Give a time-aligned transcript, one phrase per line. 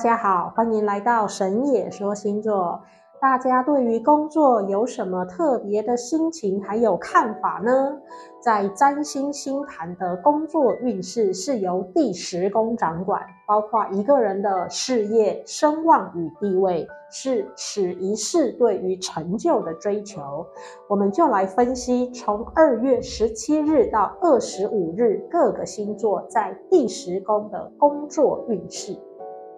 [0.00, 2.80] 大家好，欢迎来到神野说星座。
[3.20, 7.98] 大家对于工作有什么特别的心情还有看法呢？
[8.42, 20.46] 在占星星盘的工作运势是由第十宫掌管，包括一个人的事业、声望与地位，是此一世对于成就的追求。
[20.88, 28.96] 我们就来分析从二月十七日到二十五日各个星座在第十宫的工作运势。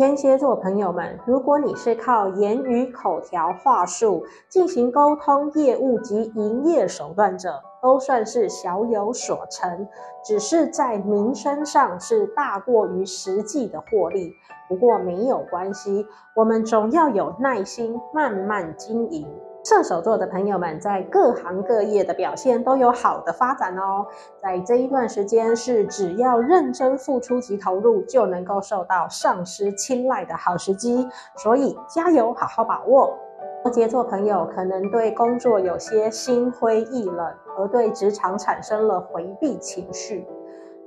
[0.00, 9.86] 天蝎座朋友们，如果你是靠言语、口条、话术进行沟通、业务及营业手段者，都算是小有所成，
[10.24, 14.32] 只是在名声上是大过于实际的获利。
[14.70, 19.28] 不过没有关系，我们总要有耐心，慢慢经营。
[19.62, 24.06] 射手座的朋友们在各行各业的表现都有好的发展哦，
[24.38, 33.16] 在这一段时间是只要认真付出及投入就能够受到上司青睐的好时机，所以加油，好好把握。
[33.62, 40.26] 摩羯座朋友可能对工作有些心灰意冷，而对职场产生了回避情绪，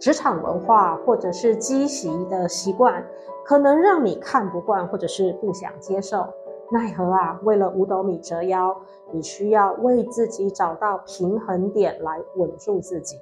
[0.00, 3.04] 职场文化或者是积习的习惯，
[3.44, 6.26] 可能让你看不惯或者是不想接受。
[6.72, 8.74] 奈何啊，为了五斗米折腰，
[9.10, 13.18] 你需要为自己找到平衡点来稳住自己。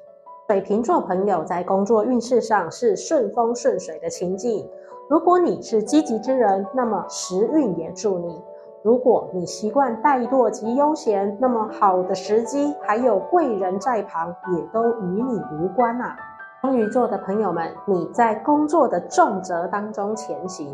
[0.47, 4.69] 水瓶座朋友在工作运势上是顺风顺水的情境。
[5.09, 8.41] 如果你是积极之人，那么时运也助你；
[8.84, 16.17] 如果你习惯怠惰及悠闲，那么好的时机还有贵人在旁，也都与你无关啊。
[16.61, 20.73] 双鱼座的朋友们，你在工作的重责当中前行。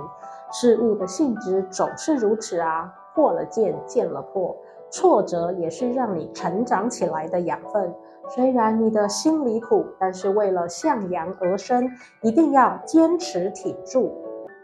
[0.53, 4.57] 事物的性质总是如此啊，破了见，见了破，
[4.91, 7.93] 挫折也是让你成长起来的养分。
[8.29, 11.89] 虽然你的心里苦，但是为了向阳而生，
[12.23, 14.13] 一定要坚持挺住。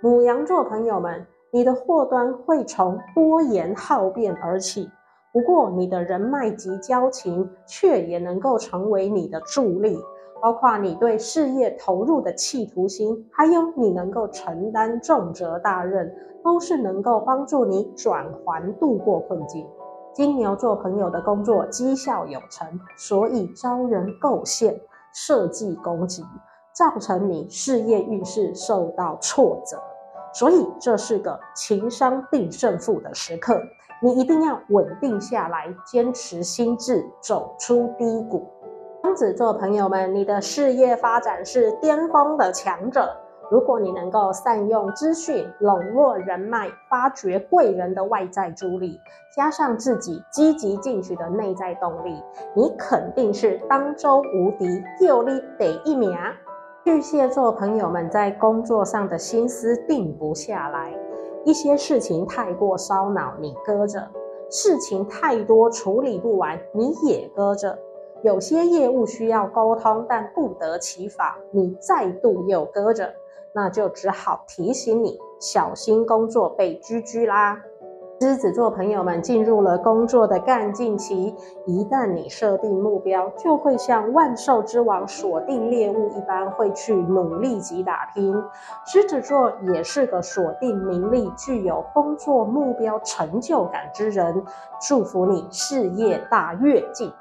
[0.00, 4.90] 母羊座朋友们，你的祸端会从多言好辩而起，
[5.32, 9.96] 不过你的人脉及交情却也能够成为你的助力。
[10.42, 19.64] 包括你对事业投入的企图心，还有你能够承担重责大任，都是能够帮助你转圜度过困境。
[20.12, 24.78] 金牛座朋友的工作绩效有成，所以招人构陷、
[25.14, 26.24] 设计攻击，
[26.72, 29.80] 造成你事业运势受到挫折。
[30.34, 33.54] 所以这是个情商定胜负的时刻，
[34.02, 38.44] 你一定要稳定下来，坚持心智，走出低谷。
[39.02, 43.12] 双子座朋友们，你的事业发展是巅峰的强者。
[43.50, 49.00] 如果你能够善用资讯、笼络人脉、发掘贵人的外在助力，
[49.36, 52.22] 加上自己积极进取的内在动力，
[52.54, 56.16] 你肯定是当周无敌，就你第一名。
[56.84, 60.94] 巨蟹座朋友们在工作上的心思定不下来，
[61.44, 64.00] 一些事情太过烧脑，你搁着；
[64.48, 67.76] 事情太多处理不完，你也搁着。
[68.22, 73.12] 有些业务需要沟通，但不得其法，你再度又搁着，
[73.52, 77.60] 那就只好提醒你小心工作被居居啦。
[78.20, 81.34] 狮子座朋友们进入了工作的干劲期，
[81.66, 88.32] 一旦你设定目标，就会像万兽之王锁定猎物一般，会去努力及打拼。
[88.86, 94.44] 狮子座也是个锁定名利、具有工作目标成就感之人，
[94.80, 97.12] 祝福你事业大跃进。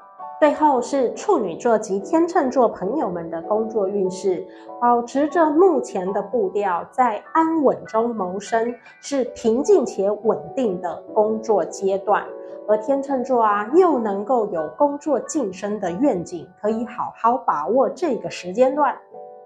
[0.42, 4.44] 最后是处女座及天秤座朋友们的工作运势，
[4.80, 12.24] 保持着目前的步调，在安稳中谋生，是平静且稳定的工作阶段。
[12.66, 18.92] 而天秤座啊，又能够有工作晋升的愿景，可以好好把握这个时间段。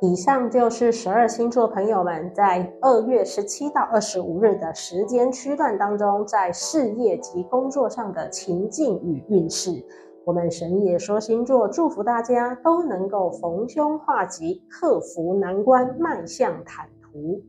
[0.01, 9.85] 以上就是十二星座朋友们在二月十七到二十五日的时间区段当中，在事业及工作上的情境与运势。
[10.27, 17.41] 我们神也说星座，祝福大家都能够逢凶化吉，克服难关，迈向坦途。